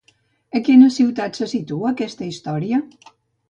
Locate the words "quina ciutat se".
0.69-1.49